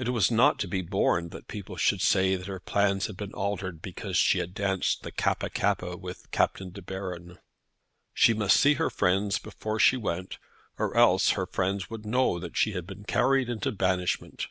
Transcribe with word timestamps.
It 0.00 0.08
was 0.08 0.32
not 0.32 0.58
to 0.58 0.66
be 0.66 0.82
borne 0.82 1.28
that 1.28 1.46
people 1.46 1.76
should 1.76 2.00
say 2.00 2.34
that 2.34 2.48
her 2.48 2.58
plans 2.58 3.06
had 3.06 3.16
been 3.16 3.32
altered 3.34 3.80
because 3.80 4.16
she 4.16 4.40
had 4.40 4.52
danced 4.52 5.04
the 5.04 5.12
Kappa 5.12 5.48
kappa 5.48 5.96
with 5.96 6.28
Captain 6.32 6.70
De 6.70 6.82
Baron. 6.82 7.38
She 8.12 8.34
must 8.34 8.56
see 8.56 8.74
her 8.74 8.90
friends 8.90 9.38
before 9.38 9.78
she 9.78 9.96
went, 9.96 10.38
or 10.76 10.96
else 10.96 11.30
her 11.38 11.46
friends 11.46 11.88
would 11.88 12.04
know 12.04 12.40
that 12.40 12.56
she 12.56 12.72
had 12.72 12.84
been 12.84 13.04
carried 13.04 13.48
into 13.48 13.70
banishment. 13.70 14.48